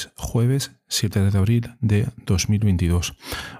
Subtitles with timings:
[0.00, 3.16] Es jueves 7 de abril de 2022.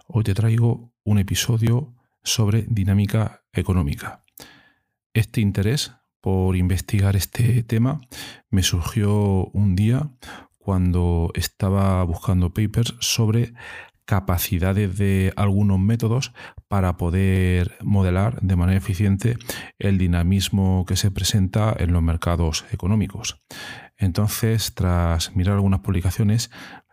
[0.06, 4.24] Hoy te traigo un episodio sobre dinámica económica.
[5.12, 8.00] Este interés por investigar este tema
[8.48, 10.12] me surgió un día
[10.58, 13.52] cuando estaba buscando papers sobre
[14.06, 16.32] capacidades de algunos métodos
[16.68, 19.36] para poder modelar de manera eficiente
[19.78, 23.42] el dinamismo que se presenta en los mercados económicos.
[24.00, 26.50] Entonces, tras mirar algunas publicaciones,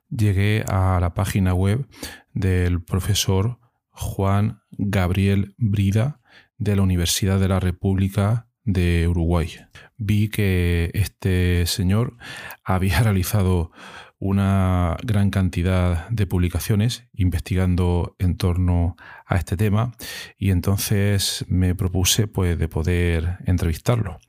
[0.09, 1.88] llegué a la página web
[2.33, 3.59] del profesor
[3.91, 6.19] Juan Gabriel Brida
[6.58, 9.49] de la Universidad de la República de Uruguay.
[9.97, 12.17] Vi que este señor
[12.64, 13.71] había realizado
[14.19, 19.94] una gran cantidad de publicaciones investigando en torno a este tema
[20.38, 24.19] y entonces me propuse pues de poder entrevistarlo.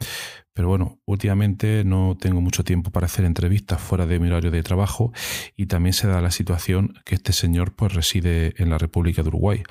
[0.58, 4.64] Pero bueno, últimamente no tengo mucho tiempo para hacer entrevistas fuera de mi horario de
[4.64, 5.12] trabajo
[5.56, 9.28] y también se da la situación que este señor pues reside en la República de
[9.28, 9.62] Uruguay.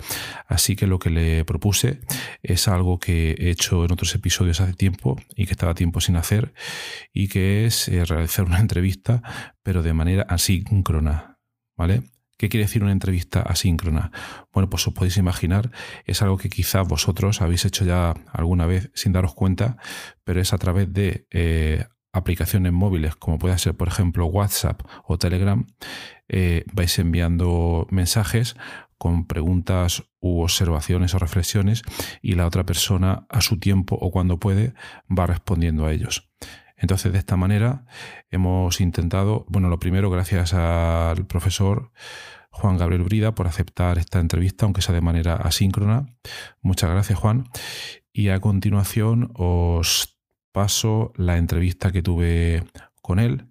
[0.48, 2.00] Así que lo que le propuse
[2.42, 6.16] es algo que he hecho en otros episodios hace tiempo y que estaba tiempo sin
[6.16, 6.54] hacer
[7.12, 9.22] y que es eh, realizar una entrevista
[9.64, 11.38] pero de manera asíncrona.
[11.76, 12.04] ¿Vale?
[12.38, 14.12] ¿Qué quiere decir una entrevista asíncrona?
[14.54, 15.72] Bueno, pues os podéis imaginar,
[16.06, 19.78] es algo que quizás vosotros habéis hecho ya alguna vez sin daros cuenta,
[20.24, 25.18] pero es a través de eh, aplicaciones móviles, como puede ser, por ejemplo, WhatsApp o
[25.18, 25.66] Telegram,
[26.28, 28.56] eh, vais enviando mensajes
[28.98, 31.84] con preguntas u observaciones o reflexiones
[32.22, 34.74] y la otra persona a su tiempo o cuando puede
[35.10, 36.30] va respondiendo a ellos.
[36.78, 37.86] Entonces, de esta manera
[38.30, 41.92] hemos intentado, bueno, lo primero, gracias al profesor
[42.52, 46.16] Juan Gabriel Brida por aceptar esta entrevista, aunque sea de manera asíncrona.
[46.62, 47.46] Muchas gracias, Juan.
[48.14, 50.18] Y a continuación os
[50.52, 52.64] paso la entrevista que tuve
[53.02, 53.48] con él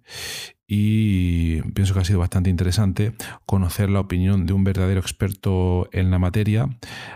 [0.69, 3.13] y pienso que ha sido bastante interesante
[3.45, 6.67] conocer la opinión de un verdadero experto en la materia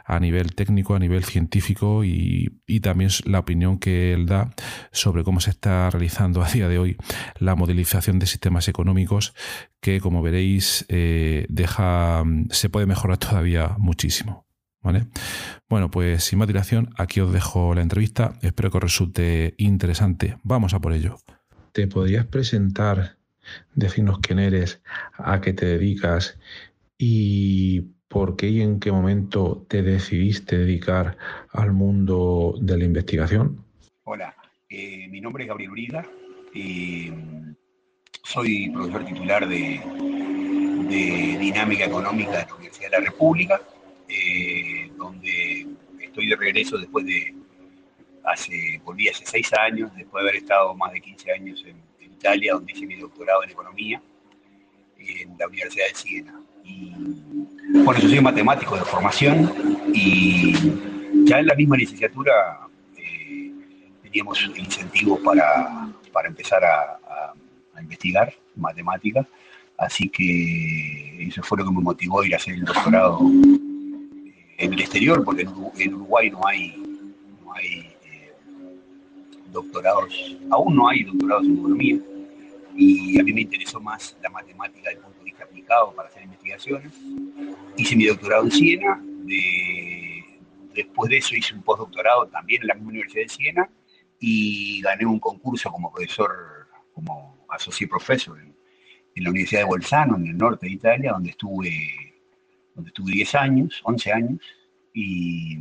[0.05, 4.55] a nivel técnico, a nivel científico y, también la opinión que él da
[4.91, 6.97] sobre cómo se está realizando a día de hoy
[7.37, 9.35] la modelización de sistemas económicos
[9.81, 14.47] que como veréis eh, deja, se puede mejorar todavía muchísimo.
[14.83, 15.05] ¿Vale?
[15.69, 18.33] Bueno, pues sin más dilación, aquí os dejo la entrevista.
[18.41, 20.37] Espero que os resulte interesante.
[20.41, 21.17] Vamos a por ello.
[21.71, 23.20] ¿Te podrías presentar
[23.73, 24.81] decirnos quién eres,
[25.13, 26.37] a qué te dedicas
[26.97, 31.17] y por qué y en qué momento te decidiste dedicar
[31.51, 33.63] al mundo de la investigación.
[34.03, 34.35] Hola,
[34.69, 36.05] eh, mi nombre es Gabriel Uriga
[36.53, 37.09] y
[38.23, 39.79] soy profesor titular de,
[40.91, 43.61] Dinámica Económica de la Universidad de la República,
[44.09, 45.67] eh, donde
[46.01, 47.33] estoy de regreso después de,
[48.25, 51.77] hace, volví hace seis años, después de haber estado más de 15 años en
[52.21, 54.01] Italia, donde hice mi doctorado en economía
[54.99, 56.39] en la Universidad de Siena.
[56.63, 56.93] Y
[57.83, 59.51] bueno, yo soy matemático de formación
[59.93, 60.53] y
[61.25, 62.31] ya en la misma licenciatura
[62.95, 63.51] eh,
[64.03, 66.97] teníamos incentivos para, para empezar a,
[67.81, 69.25] investigar matemáticas,
[69.75, 74.73] así que eso fue lo que me motivó a ir a hacer el doctorado en
[74.73, 75.47] el exterior, porque
[75.79, 76.75] en Uruguay no hay,
[77.43, 78.33] no hay eh,
[79.51, 81.97] doctorados, aún no hay doctorados en economía,
[82.81, 86.09] y a mí me interesó más la matemática desde el punto de vista aplicado para
[86.09, 86.91] hacer investigaciones.
[87.77, 89.03] Hice mi doctorado en Siena,
[90.73, 93.69] después de eso hice un postdoctorado también en la misma Universidad de Siena
[94.19, 98.55] y gané un concurso como profesor, como associate professor en,
[99.23, 101.71] la Universidad de Bolzano, en el norte de Italia, donde estuve,
[102.73, 104.39] donde estuve 10 años, 11 años,
[104.93, 105.59] y,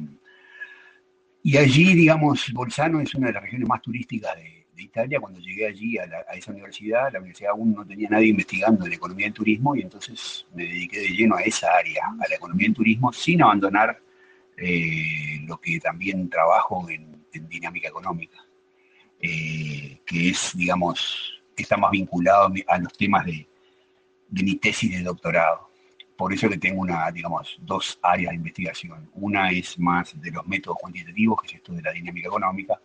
[1.43, 5.21] y allí, digamos, Bolzano es una de las regiones más turísticas de, Italia.
[5.21, 6.05] Cuando llegué allí a,
[6.35, 10.47] esa universidad, la universidad aún no tenía nadie investigando en economía del turismo y entonces
[10.55, 14.01] me dediqué de lleno a esa área, a la economía del turismo, sin abandonar
[14.57, 18.45] eh, lo que también trabajo en, dinámica económica,
[19.21, 23.49] eh, que es, digamos, está más vinculado a los temas de,
[24.29, 25.71] de mi tesis de doctorado
[26.21, 29.11] por eso que tengo una, digamos, dos áreas de investigación.
[29.15, 32.79] Una es más de los métodos cuantitativos, que es esto de la dinámica económica,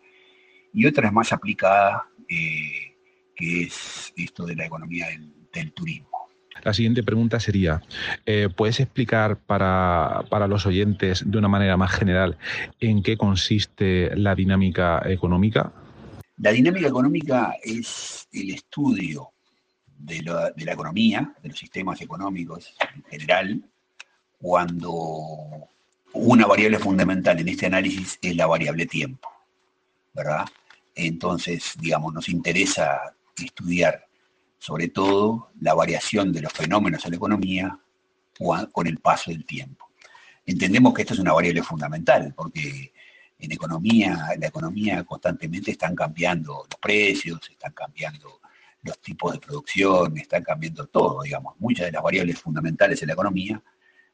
[0.75, 2.93] y otra es más aplicada, eh,
[3.35, 5.07] que es esto de la economía
[5.53, 6.09] del, turismo.
[6.63, 7.81] La siguiente pregunta sería,
[8.25, 12.37] eh, ¿puedes explicar para, para, los oyentes de una manera más general
[12.79, 15.71] en qué consiste la dinámica económica?
[16.37, 19.31] La dinámica económica es el estudio
[19.97, 23.61] de la, economía, de los sistemas económicos en general,
[24.37, 25.69] cuando
[26.13, 29.29] una variable fundamental en este análisis es la variable tiempo,
[30.13, 30.45] ¿verdad?
[30.95, 34.07] Entonces, digamos, nos interesa estudiar
[34.57, 37.79] sobre todo la variación de los fenómenos en la economía
[38.71, 39.89] con el paso del tiempo.
[40.45, 42.93] Entendemos que esto es una variable fundamental, porque
[43.37, 48.39] en economía, la economía constantemente están cambiando los precios, están cambiando
[48.81, 51.55] los tipos de producción, están cambiando todo, digamos.
[51.59, 53.61] Muchas de las variables fundamentales en la economía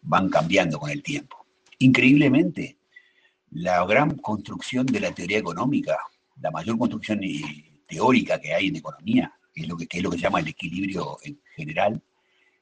[0.02, 1.46] van cambiando con el tiempo.
[1.80, 2.78] Increíblemente,
[3.52, 5.98] la gran construcción de la teoría económica,
[6.40, 7.22] la mayor construcción
[7.88, 10.48] teórica que hay en economía, que es lo que, es lo que se llama el
[10.48, 12.02] equilibrio en general,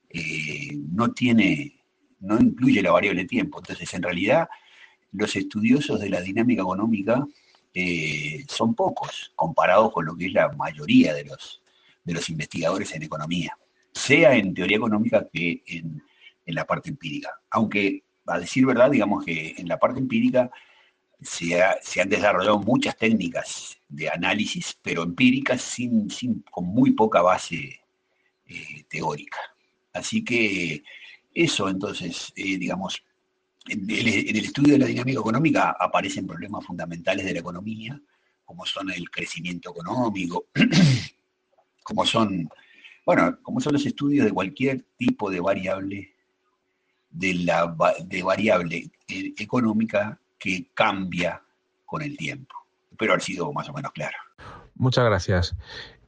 [0.09, 1.79] eh, no tiene,
[2.19, 3.59] no incluye la variable tiempo.
[3.59, 4.49] Entonces, en realidad,
[5.11, 7.25] los estudiosos de la dinámica económica
[7.73, 11.61] eh, son pocos comparados con lo que es la mayoría de los
[12.09, 13.55] de los investigadores en economía,
[13.93, 16.01] sea en teoría económica que en,
[16.47, 17.29] la parte empírica.
[17.51, 20.49] Aunque, a decir verdad, digamos que en la parte empírica
[21.21, 26.09] se, han desarrollado muchas técnicas de análisis, pero empíricas sin,
[26.49, 27.81] con muy poca base
[28.47, 29.39] eh, teórica.
[29.93, 30.83] Así que
[31.33, 33.03] eso, entonces, eh, digamos,
[33.67, 37.99] en el, en el, estudio de la dinámica económica aparecen problemas fundamentales de la economía,
[38.45, 40.47] como son el crecimiento económico,
[41.83, 42.49] como son,
[43.05, 46.13] bueno, como son los estudios de cualquier tipo de variable,
[47.11, 47.75] de, la,
[48.05, 51.43] de variable eh, económica que cambia
[51.85, 52.55] con el tiempo.
[52.91, 54.17] Espero haber sido más o menos claro.
[54.75, 55.55] Muchas gracias.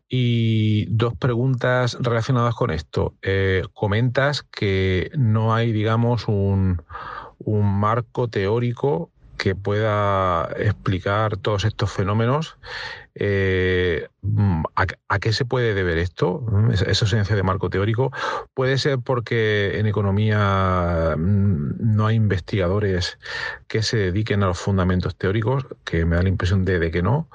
[0.08, 3.16] Y dos preguntas relacionadas con esto.
[3.22, 6.82] Eh, comentas que no hay, digamos, un,
[7.40, 9.12] un marco teórico
[9.42, 12.58] que pueda explicar todos estos fenómenos.
[13.16, 14.08] Eh,
[14.76, 16.46] ¿a, qué se puede deber esto?
[16.72, 18.12] Esa ausencia de marco teórico.
[18.54, 23.18] Puede ser porque en economía mm, no hay investigadores
[23.68, 27.28] que se dediquen a los fundamentos teóricos, que me da la impresión de, que no,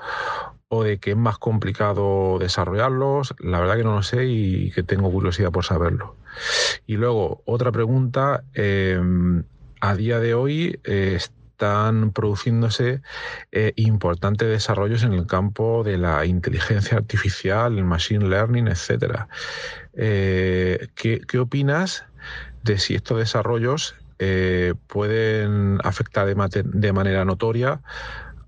[0.69, 3.35] o de que es más complicado desarrollarlos.
[3.41, 6.15] La verdad que no lo sé y que tengo curiosidad por saberlo.
[6.87, 8.45] Y luego, otra pregunta.
[8.55, 8.97] Eh,
[9.81, 11.19] a día de hoy eh,
[11.57, 13.01] están produciéndose
[13.51, 19.29] eh, importantes desarrollos en el campo de la inteligencia artificial, el machine learning, etcétera.
[19.95, 22.05] Eh, ¿qué, opinas
[22.63, 27.81] de si estos desarrollos eh, pueden afectar de, manera notoria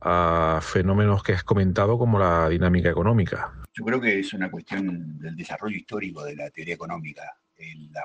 [0.03, 3.55] a fenómenos que has comentado como la dinámica económica?
[3.73, 7.23] Yo creo que es una cuestión del desarrollo histórico de la teoría económica,
[7.91, 8.05] la,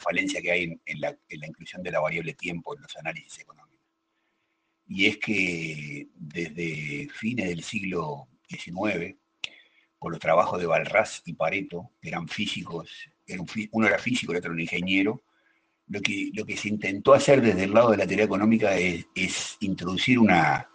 [0.00, 3.57] falencia que hay en la inclusión de la variable tiempo en los análisis económicos
[4.88, 9.14] y es que desde fines del siglo XIX,
[9.98, 12.90] por los trabajos de Balras y Pareto, que eran físicos,
[13.72, 15.22] uno era físico, el otro era ingeniero,
[15.88, 19.56] lo que, lo que se intentó hacer desde el lado de la teoría económica es,
[19.60, 20.66] introducir una,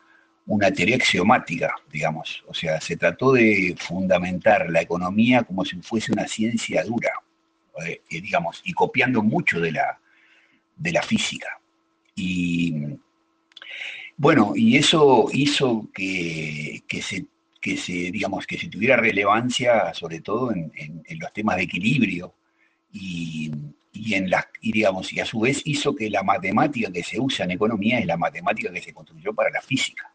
[0.76, 2.44] teoría axiomática, digamos.
[2.48, 7.12] O sea, se trató de fundamentar la economía como si fuese una ciencia dura,
[7.86, 10.00] eh, digamos, y copiando mucho de la,
[10.76, 11.48] de la física.
[12.16, 13.00] Y
[14.18, 17.26] bueno, y eso hizo que, se,
[17.78, 20.72] se, digamos, que se tuviera relevancia, sobre todo en,
[21.20, 22.36] los temas de equilibrio,
[22.92, 23.52] y,
[24.14, 27.52] en las, digamos, y a su vez hizo que la matemática que se usa en
[27.52, 30.14] economía es la matemática que se construyó para la física.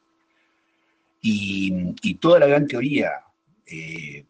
[1.20, 3.10] Y, toda la gran teoría,
[3.66, 4.24] eh,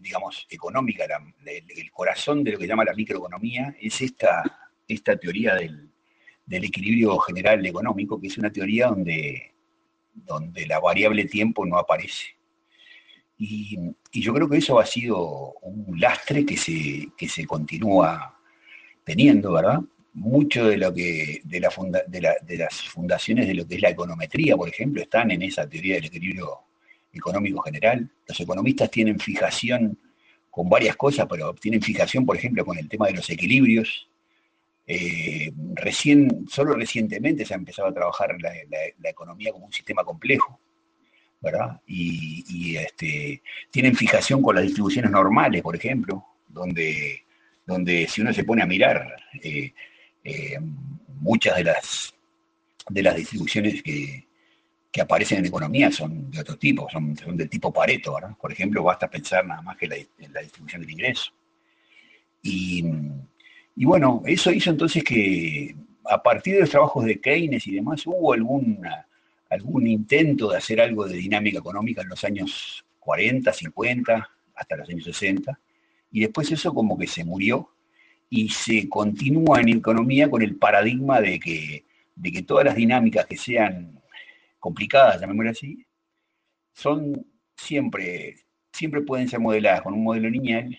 [0.00, 1.04] digamos, económica,
[1.44, 5.87] el, corazón de lo que llama la microeconomía, es esta, esta teoría del,
[6.48, 9.52] del equilibrio general económico, que es una teoría donde,
[10.14, 12.24] donde la variable tiempo no aparece.
[13.36, 13.78] Y,
[14.12, 18.40] yo creo que eso ha sido un lastre que se, que se continúa
[19.04, 19.80] teniendo, ¿verdad?
[20.14, 24.68] Mucho de lo que de, de, las fundaciones de lo que es la econometría, por
[24.68, 26.62] ejemplo, están en esa teoría del equilibrio
[27.12, 28.10] económico general.
[28.26, 29.98] Los economistas tienen fijación
[30.50, 34.08] con varias cosas, pero tienen fijación, por ejemplo, con el tema de los equilibrios.
[34.90, 40.58] Eh, recién, solo recientemente se ha empezado a trabajar la, economía como un sistema complejo,
[41.42, 41.78] ¿verdad?
[41.86, 47.22] Y, este, tienen fijación con las distribuciones normales, por ejemplo, donde,
[47.66, 49.74] donde si uno se pone a mirar, eh,
[50.24, 50.58] eh,
[51.20, 52.14] muchas de las,
[52.88, 54.26] de las distribuciones que,
[54.90, 58.34] que aparecen en economía son de otro tipo, son, son tipo Pareto, ¿verdad?
[58.40, 61.30] Por ejemplo, basta pensar nada más que en la distribución del ingreso.
[62.42, 62.84] Y,
[63.78, 68.04] y, bueno, eso hizo entonces que a partir de los trabajos de Keynes y demás
[68.06, 74.76] hubo algún intento de hacer algo de dinámica económica en los años 40, 50, hasta
[74.76, 75.60] los años 60,
[76.10, 77.70] y después eso como que se murió
[78.28, 81.84] y se continúa en economía con el paradigma de que,
[82.16, 84.02] de que todas las dinámicas que sean
[84.58, 85.86] complicadas, llamémoslo así,
[86.72, 87.24] son
[87.56, 88.36] siempre,
[88.72, 90.76] siempre pueden ser modeladas con un modelo lineal,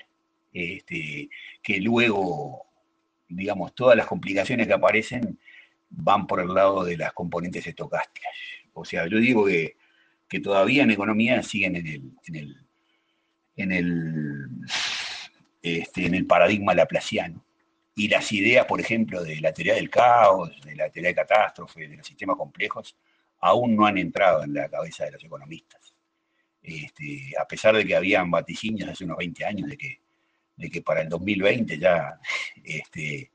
[0.51, 1.29] este,
[1.61, 2.68] que luego,
[3.29, 5.39] digamos, todas las complicaciones que aparecen
[5.89, 8.31] van por el lado de las componentes estocásticas.
[8.73, 9.75] O sea, yo digo que,
[10.43, 12.57] todavía en economía siguen en el,
[13.55, 14.65] en el,
[15.61, 17.43] este, en el paradigma laplaciano.
[17.95, 21.87] Y las ideas, por ejemplo, de la teoría del caos, de la teoría de catástrofe,
[21.87, 22.95] de los sistemas complejos,
[23.39, 25.93] aún no han entrado en la cabeza de los economistas.
[26.61, 30.01] Este, a pesar de que habían vaticinios hace unos 20 años de que,
[30.59, 32.19] de que para el 2020 ya,
[32.63, 33.31] este,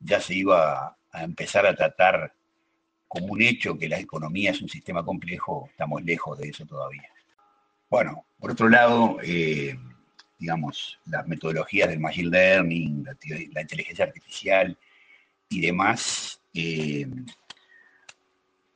[0.00, 2.32] ya se iba a empezar a tratar
[3.06, 7.08] como un hecho que la economía es un sistema complejo, estamos lejos de eso todavía.
[7.90, 9.78] Bueno, por otro lado, eh,
[10.38, 13.04] digamos, las metodologías del machine learning,
[13.52, 14.76] la, inteligencia artificial
[15.50, 17.06] y demás, eh,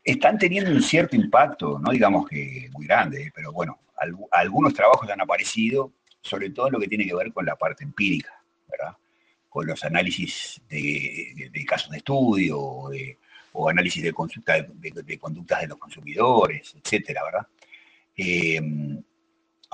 [0.04, 3.80] están teniendo un cierto impacto, no digamos que muy grande, pero bueno,
[4.30, 5.92] algunos trabajos han aparecido,
[6.28, 8.32] sobre todo lo que tiene que ver con la parte empírica,
[8.68, 8.96] ¿verdad?
[9.48, 16.76] Con los análisis de, casos de estudio o, análisis de, de, conductas de los consumidores,
[16.82, 17.46] etcétera, ¿verdad?
[18.16, 18.60] Eh,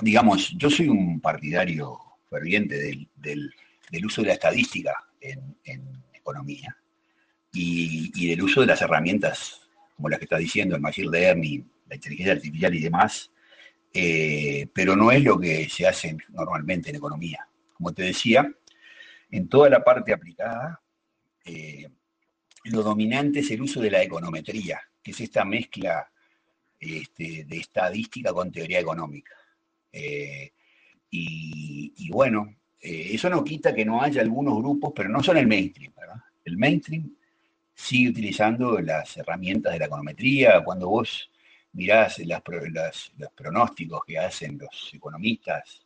[0.01, 5.55] digamos, yo soy un partidario ferviente del, uso de la estadística en,
[6.13, 6.75] economía
[7.53, 9.61] y, y, del uso de las herramientas
[9.95, 13.31] como las que está diciendo, el machine learning, la inteligencia artificial y demás,
[13.97, 17.47] eh, pero no es lo que se hace normalmente en economía.
[17.73, 18.45] Como te decía,
[19.31, 20.81] en toda la parte aplicada,
[21.45, 21.87] eh,
[22.65, 26.11] lo dominante es el uso de la econometría, que es esta mezcla
[26.77, 29.33] este, de estadística con teoría económica.
[29.93, 30.51] Eh,
[31.09, 35.47] y, y, bueno, eso no quita que no haya algunos grupos, pero no son el
[35.47, 36.21] mainstream, ¿verdad?
[36.43, 37.15] El mainstream
[37.73, 40.61] sigue utilizando las herramientas de la econometría.
[40.65, 41.29] Cuando vos
[41.75, 45.85] mirás los pronósticos que hacen los economistas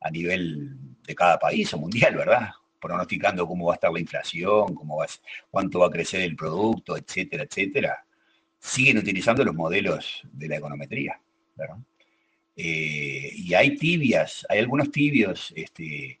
[0.00, 2.50] a nivel de cada país o mundial, ¿verdad?
[2.80, 5.06] Pronosticando cómo va a estar la inflación, cómo va,
[5.50, 8.04] cuánto va a crecer el producto, etcétera, etcétera,
[8.58, 11.20] siguen utilizando los modelos de la econometría,
[11.54, 11.76] ¿verdad?
[12.56, 16.18] Eh, y hay tibias, hay algunos tibios este,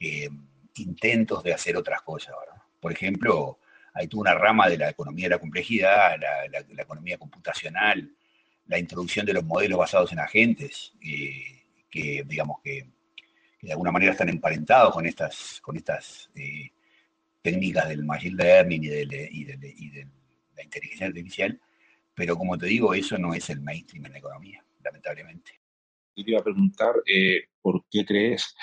[0.00, 0.28] eh,
[0.76, 2.62] intentos de hacer otras cosas, ¿verdad?
[2.80, 3.58] Por ejemplo,
[3.94, 8.10] hay toda una rama de la economía de la complejidad, la, economía computacional,
[8.66, 12.88] la introducción de los modelos basados en agentes, eh, que digamos que,
[13.62, 16.70] de alguna manera están emparentados con estas, con estas eh,
[17.42, 20.08] técnicas del machine learning y de,
[20.56, 21.60] la inteligencia artificial,
[22.14, 25.52] pero como te digo, eso no es el mainstream en la economía, lamentablemente.
[26.14, 28.54] Y te iba a preguntar, eh, ¿por qué crees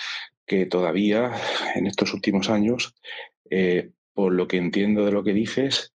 [0.45, 1.31] que todavía
[1.75, 2.95] en estos últimos años
[4.13, 5.92] por lo que entiendo de lo que dices,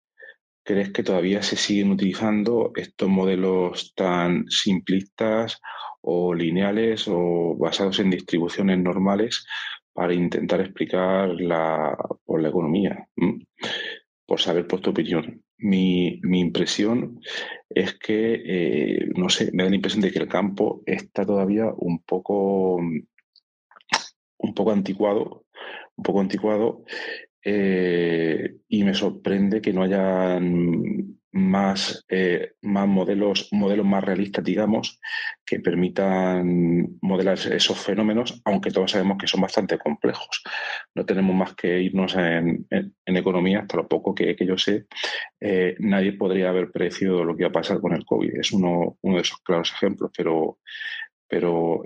[0.66, 5.62] ¿crees que todavía se siguen utilizando estos modelos tan simplistas
[6.02, 9.46] o lineales o basados en distribuciones normales
[9.94, 11.96] para intentar explicar la,
[12.26, 13.08] por la economía?
[13.16, 13.44] Mm.
[14.26, 15.44] Por saber por tu opinión.
[15.58, 17.20] Mi, impresión
[17.70, 21.68] es que, eh, no sé, me da la impresión de que el campo está todavía
[21.78, 25.46] un poco, un poco anticuado,
[25.96, 26.84] un poco anticuado
[27.48, 30.40] eh, y me sorprende que no haya
[31.32, 35.00] más, eh, más modelos, modelos más realistas, digamos,
[35.46, 40.42] que permitan modelar esos fenómenos, aunque todos sabemos que son bastante complejos.
[40.96, 42.66] No tenemos más que irnos en,
[43.06, 44.88] economía, hasta lo poco que, yo sé,
[45.40, 48.40] eh, nadie podría haber predecido lo que iba a pasar con el COVID.
[48.40, 50.60] Es uno, uno de esos claros ejemplos, pero,
[51.28, 51.84] pero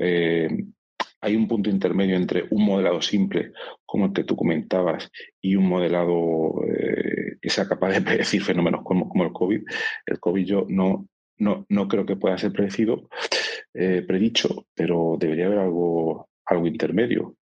[1.21, 3.51] hay un punto intermedio entre un modelado simple,
[3.85, 5.11] como el que tú comentabas,
[5.41, 9.61] y un modelado eh, que sea capaz de predecir fenómenos como, el COVID.
[10.05, 11.07] El COVID yo no,
[11.37, 13.09] no, no creo que pueda ser predecido.
[13.73, 17.35] eh, predicho, pero debería haber algo, algo intermedio.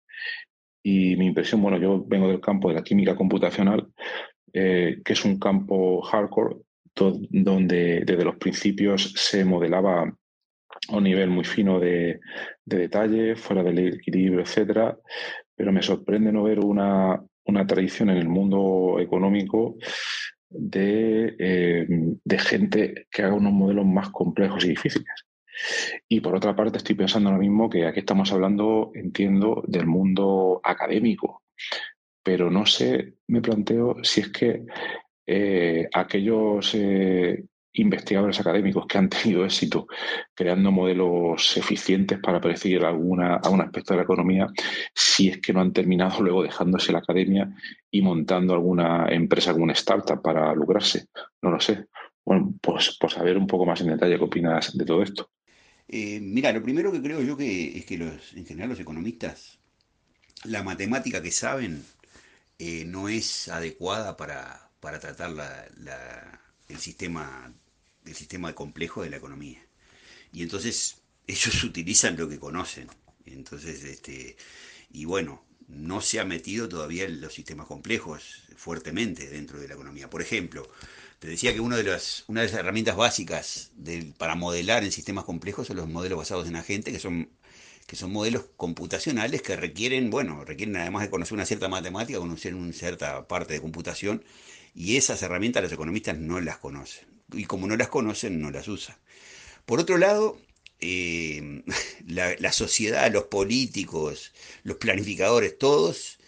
[0.83, 3.87] Y mi impresión, bueno, yo vengo del campo de la química computacional,
[4.53, 6.57] eh, que es un campo hardcore,
[6.95, 10.11] donde desde los principios se modelaba
[10.89, 12.19] un nivel muy fino de,
[12.65, 14.97] detalle, fuera del equilibrio, etcétera.
[15.55, 19.75] Pero me sorprende no ver una, una tradición en el mundo económico
[20.49, 21.85] de, eh,
[22.23, 25.25] de, gente que haga unos modelos más complejos y difíciles.
[26.07, 30.61] Y por otra parte, estoy pensando ahora mismo que aquí estamos hablando, entiendo, del mundo
[30.63, 31.43] académico,
[32.23, 34.65] pero no sé, me planteo si es que
[35.25, 37.43] eh, aquellos eh,
[37.77, 39.87] investigadores académicos que han tenido éxito
[40.33, 44.47] creando modelos eficientes para predecir alguna, algún aspecto de la economía,
[44.93, 47.49] si es que no han terminado luego dejándose la academia
[47.91, 51.07] y montando alguna empresa, alguna startup para lucrarse.
[51.41, 51.85] No lo sé.
[52.25, 55.29] Bueno, pues por saber un poco más en detalle qué opinas de todo esto.
[55.87, 59.59] Eh, mira, lo primero que creo yo que es que los, en general los economistas,
[60.43, 61.83] la matemática que saben
[62.59, 67.53] eh, no es adecuada para, para tratar la, el sistema
[68.07, 69.65] el sistema complejo de la economía.
[70.31, 70.97] Y entonces
[71.27, 72.87] ellos utilizan lo que conocen.
[73.25, 74.37] Entonces, este,
[74.91, 79.73] y bueno, no se ha metido todavía en los sistemas complejos fuertemente dentro de la
[79.73, 80.09] economía.
[80.09, 80.67] Por ejemplo,
[81.19, 83.71] te decía que una de las, una de las herramientas básicas
[84.17, 87.29] para modelar en sistemas complejos son los modelos basados en agentes, que son,
[87.85, 92.55] que son modelos computacionales que requieren, bueno, requieren además de conocer una cierta matemática, conocer
[92.55, 94.23] una cierta parte de computación,
[94.73, 97.16] y esas herramientas los economistas no las conocen.
[97.33, 98.95] Y como no las conocen, no las usan.
[99.65, 100.39] Por otro lado,
[100.79, 101.63] eh,
[102.07, 106.19] la, sociedad, los políticos, los planificadores, todos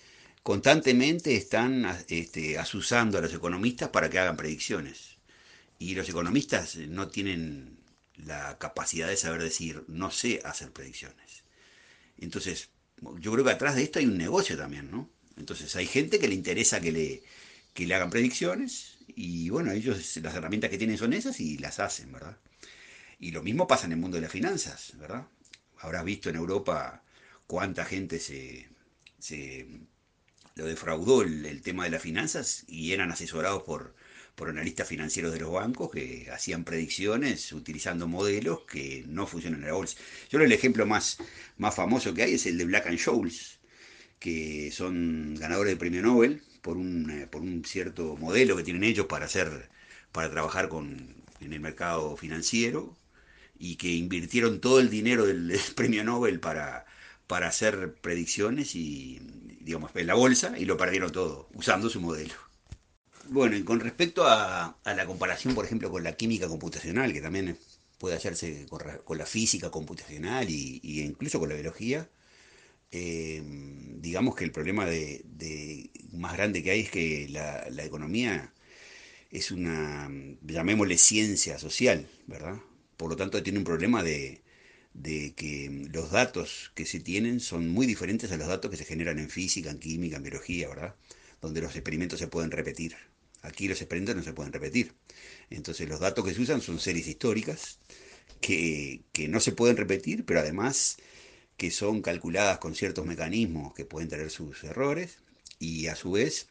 [0.44, 5.18] constantemente están este, asusando a los economistas para que hagan predicciones.
[5.78, 7.80] Y los economistas no tienen
[8.18, 11.44] la capacidad de saber decir, no sé hacer predicciones.
[12.18, 12.70] Entonces,
[13.20, 15.10] yo creo que atrás de esto hay un negocio también, ¿no?
[15.38, 17.24] Entonces, hay gente que le interesa que le,
[17.74, 21.80] que le hagan predicciones y bueno, ellos las herramientas que tienen son esas y las
[21.80, 22.38] hacen, ¿verdad?
[23.20, 25.28] Y lo mismo pasa en el mundo de las finanzas, ¿verdad?
[25.80, 27.04] Habrás visto en Europa
[27.46, 28.70] cuánta gente se,
[29.20, 29.68] se
[30.56, 33.94] lo defraudó el, tema de las finanzas y eran asesorados por,
[34.36, 39.68] por analistas financieros de los bancos que hacían predicciones utilizando modelos que no funcionan en
[39.68, 39.98] la bolsa.
[40.30, 41.18] Yo creo el ejemplo más,
[41.58, 43.60] más famoso que hay es el de Black and Scholes,
[44.18, 48.84] que son ganadores del premio Nobel por un, eh, por un cierto modelo que tienen
[48.84, 49.70] ellos para hacer,
[50.12, 52.96] para trabajar con, en el mercado financiero
[53.58, 56.86] y que invirtieron todo el dinero del premio Nobel para,
[57.28, 59.20] para hacer predicciones y,
[59.62, 62.34] digamos, en la bolsa y lo perdieron todo usando su modelo.
[63.30, 67.58] Bueno, y con respecto a, la comparación, por ejemplo, con la química computacional, que también
[68.00, 72.10] puede hacerse con, la física computacional y, incluso con la biología,
[72.92, 73.42] eh,
[74.02, 75.24] digamos que el problema de,
[76.12, 78.54] más grande que hay es que la, economía
[79.32, 80.10] es una,
[80.42, 82.58] llamémosle ciencia social, ¿verdad?
[82.98, 84.42] Por lo tanto, tiene un problema de,
[84.94, 88.86] de que los datos que se tienen son muy diferentes a los datos que se
[88.86, 90.96] generan en física, en química, en biología, ¿verdad?
[91.42, 92.96] Donde los experimentos se pueden repetir.
[93.42, 94.94] Aquí los experimentos no se pueden repetir.
[95.50, 97.80] Entonces los datos que se usan son series históricas
[98.42, 100.98] que, no se pueden repetir, pero además
[101.60, 105.20] que son calculadas con ciertos mecanismos que pueden tener sus errores
[105.60, 106.50] y a su vez,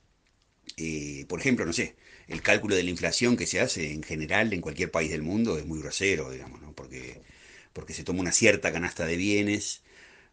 [0.77, 1.97] eh, por ejemplo, no sé,
[2.29, 5.59] el cálculo de la inflación que se hace en general en cualquier país del mundo
[5.59, 6.73] es muy grosero, digamos, ¿no?
[6.75, 7.23] Porque
[7.73, 9.83] porque se toma una cierta canasta de bienes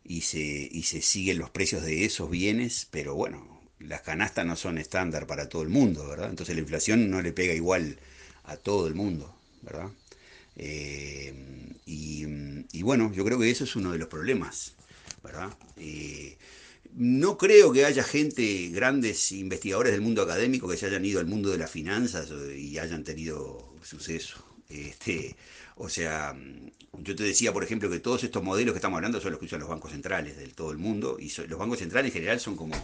[0.04, 0.40] y se,
[0.72, 5.28] y se siguen los precios de esos bienes, pero bueno, las canastas no son estándar
[5.28, 6.30] para todo el mundo, ¿verdad?
[6.32, 8.00] Entonces la inflación no le pega igual
[8.44, 9.92] a todo el mundo, ¿verdad?
[10.56, 11.34] Eh,
[11.86, 14.76] y, bueno, yo creo que eso es uno de los problemas,
[15.24, 15.56] ¿verdad?
[15.78, 16.38] Eh,
[16.94, 21.26] no creo que haya gente, grandes investigadores del mundo académico que se hayan ido al
[21.26, 24.44] mundo de las finanzas y hayan tenido suceso.
[24.70, 25.36] Este,
[25.76, 26.36] o sea,
[26.94, 29.46] yo te decía, por ejemplo, que todos estos modelos que estamos hablando son los que
[29.46, 32.56] usan los bancos centrales de todo el mundo, y los bancos centrales en general son
[32.56, 32.76] como,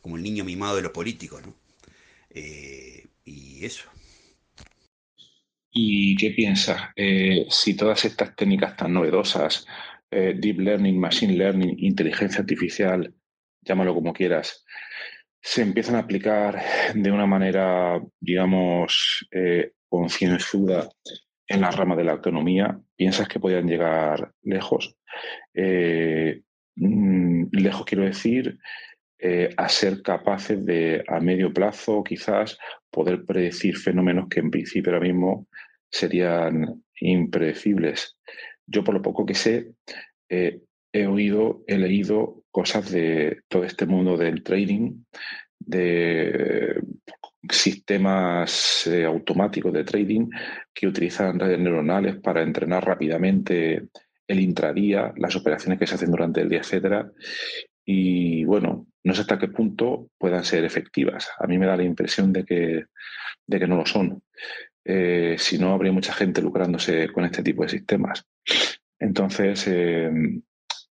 [0.00, 1.54] como el niño mimado de los políticos, ¿no?
[2.30, 3.84] Eh, y eso.
[5.70, 6.80] ¿Y qué piensas?
[6.96, 9.66] Eh, si todas estas técnicas tan novedosas,
[10.10, 13.14] eh, deep learning, machine learning, inteligencia artificial,
[13.62, 14.64] llámalo como quieras,
[15.40, 16.60] se empiezan a aplicar
[16.94, 19.28] de una manera, digamos,
[19.88, 20.88] concienzuda
[21.48, 24.96] en la rama de la economía, ¿piensas que podrían llegar lejos?
[25.54, 26.42] Eh,
[26.76, 28.58] mm, lejos quiero decir
[29.18, 32.58] eh, a ser capaces de, a medio plazo, quizás,
[32.90, 35.46] poder predecir fenómenos que en principio ahora mismo
[35.90, 38.16] serían impredecibles.
[38.66, 39.72] yo por lo poco que sé,
[40.28, 40.60] eh,
[40.92, 45.04] he oído, he leído cosas de todo este mundo del trading,
[45.58, 46.80] de
[47.50, 50.28] sistemas eh, automáticos de trading
[50.74, 53.88] que utilizan redes neuronales para entrenar rápidamente
[54.26, 57.10] el intradía, las operaciones que se hacen durante el día, etcétera.
[57.84, 61.30] Y bueno, no sé hasta qué punto puedan ser efectivas.
[61.38, 62.84] A mí me da la impresión de que,
[63.46, 64.22] de que no lo son.
[64.84, 68.26] Eh, si no, habría mucha gente lucrándose con este tipo de sistemas.
[68.98, 70.10] Entonces, eh,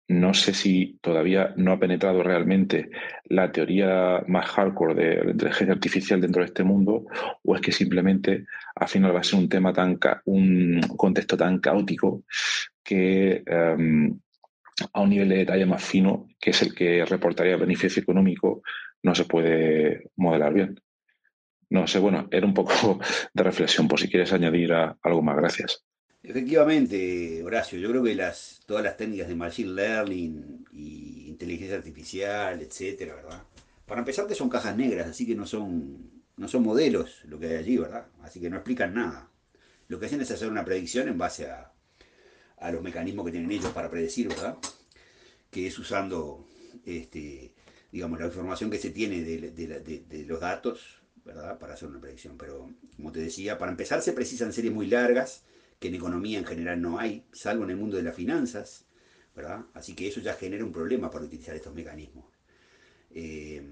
[0.08, 2.88] no sé si todavía no ha penetrado realmente
[3.24, 7.04] la teoría más hardcore de la inteligencia artificial dentro de este mundo,
[7.44, 11.58] o es que simplemente al final va a ser un tema tan un contexto tan
[11.58, 12.24] caótico
[12.82, 14.18] que em,
[14.92, 18.62] a un nivel de detalle más fino, que es el que reportaría beneficio económico,
[19.02, 20.80] no se puede modelar bien.
[21.70, 22.98] No sé, bueno, era un poco
[23.34, 25.84] de reflexión, por si quieres añadir algo más, gracias.
[26.22, 32.60] Efectivamente, Horacio, yo creo que las, todas las técnicas de Machine Learning y inteligencia artificial,
[32.60, 33.42] etcétera, ¿verdad?
[33.86, 37.46] Para empezar, que son cajas negras, así que no son, no son modelos lo que
[37.46, 38.06] hay allí, ¿verdad?
[38.22, 39.30] Así que no explican nada.
[39.86, 41.72] Lo que hacen es hacer una predicción en base a,
[42.60, 44.56] a los mecanismos que tienen ellos para predecir, ¿verdad?
[45.50, 46.46] Que es usando,
[46.84, 47.52] este,
[47.92, 51.58] digamos, la información que se tiene de, los datos, ¿verdad?
[51.58, 52.36] Para hacer una predicción.
[52.36, 55.44] Pero, como te decía, para empezar se precisan series muy largas
[55.78, 58.84] que en economía en general no hay, salvo en el mundo de las finanzas,
[59.34, 59.64] ¿verdad?
[59.74, 62.24] Así que eso ya genera un problema para utilizar estos mecanismos.
[63.10, 63.62] Eh,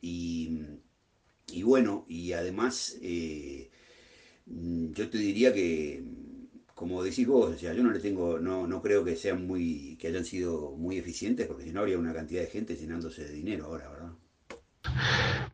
[0.00, 3.70] y, bueno, y además eh,
[4.46, 6.02] yo te diría que,
[6.82, 9.96] como decís vos, o sea, yo no le tengo, no, no creo que sean muy,
[10.00, 13.32] que hayan sido muy eficientes, porque si no habría una cantidad de gente llenándose de
[13.32, 14.12] dinero ahora, ¿verdad?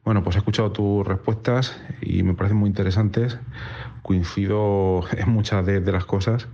[0.09, 3.39] Bueno, pues he escuchado tus respuestas y me parecen muy interesantes.
[4.01, 6.49] Coincido en muchas de, las cosas.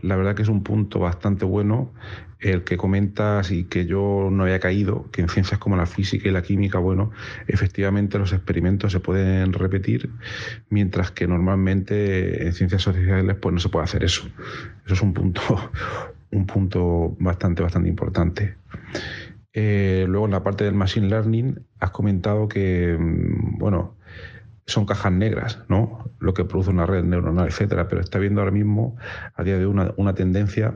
[0.00, 1.92] La verdad que es un punto bastante bueno
[2.40, 6.26] el que comentas y que yo no había caído, que en ciencias como la física
[6.30, 7.10] y la química, bueno,
[7.46, 10.08] efectivamente los experimentos se pueden repetir,
[10.70, 14.26] mientras que normalmente en ciencias sociales pues no se puede hacer eso.
[14.86, 15.42] Eso es un punto,
[16.30, 18.54] un punto bastante, bastante importante.
[19.58, 23.96] Eh, luego en la parte del machine learning has comentado que, mm, bueno,
[24.66, 26.10] son cajas negras, ¿no?
[26.18, 28.96] Lo que produce una red neuronal, etcétera, pero está viendo ahora mismo,
[29.34, 30.74] a día de hoy, una, tendencia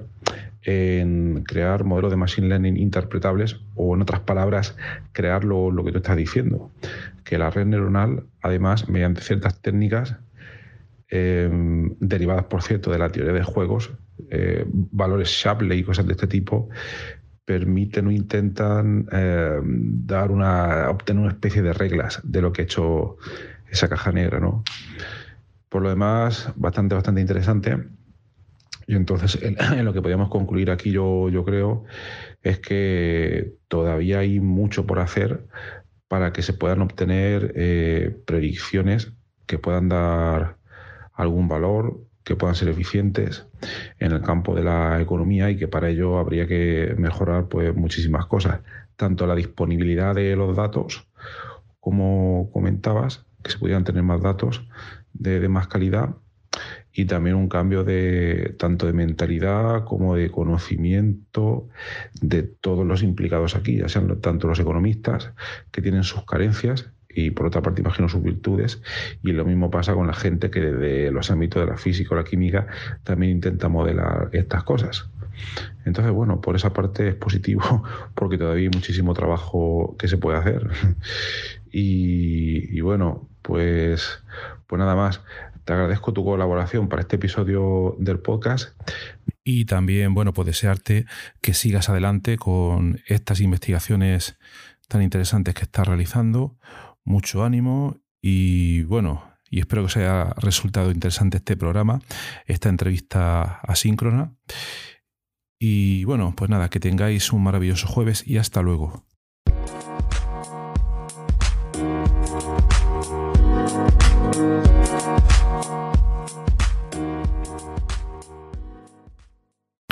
[0.63, 4.75] en crear modelos de machine learning interpretables o, en otras palabras,
[5.13, 6.71] crear lo, que tú estás diciendo.
[7.25, 10.17] Que la red neuronal, además, mediante ciertas técnicas
[11.11, 13.93] em, derivadas, por cierto, de la teoría de juegos,
[14.31, 16.71] eh, valores Shapley y cosas de este tipo,
[17.51, 22.65] permiten o intentan eh, dar una, obtener una especie de reglas de lo que ha
[22.65, 23.17] hecho
[23.69, 24.63] esa caja negra, ¿no?
[25.69, 27.77] Por lo demás, bastante, bastante interesante.
[28.87, 31.83] Y entonces, en, lo que podríamos concluir aquí, yo, yo creo,
[32.45, 35.49] es que todavía hay mucho por hacer
[36.07, 39.13] para que se puedan obtener eh, predicciones
[39.47, 40.57] que puedan dar
[41.15, 41.99] algún valor,
[42.31, 43.45] que puedan ser eficientes
[43.99, 48.27] en el campo de la economía y que para ello habría que mejorar pues, muchísimas
[48.27, 48.61] cosas,
[48.95, 51.09] tanto la disponibilidad de los datos,
[51.81, 54.65] como comentabas, que se pudieran tener más datos
[55.13, 56.11] de, más calidad
[56.93, 61.67] y también un cambio de tanto de mentalidad como de conocimiento
[62.21, 65.33] de todos los implicados aquí, ya sean tanto los economistas
[65.73, 68.81] que tienen sus carencias y por otra parte imagino sus virtudes
[69.23, 72.19] y lo mismo pasa con la gente que desde los ámbitos de la física o
[72.19, 72.67] la química
[73.05, 75.11] también intenta modelar estas cosas.
[75.85, 77.83] Entonces, bueno, por esa parte es positivo
[78.15, 80.69] porque todavía hay muchísimo trabajo que se puede hacer.
[81.73, 84.25] Y, bueno, pues,
[84.67, 85.23] pues nada más.
[85.65, 88.71] Te agradezco tu colaboración para este episodio del podcast.
[89.45, 91.07] Y también, bueno, pues desearte
[91.41, 94.37] que sigas adelante con estas investigaciones
[94.89, 96.57] tan interesantes que estás realizando
[97.05, 102.01] mucho ánimo y bueno, y espero que os haya resultado interesante este programa,
[102.47, 104.35] esta entrevista asíncrona.
[105.59, 109.05] Y bueno, pues nada, que tengáis un maravilloso jueves y hasta luego.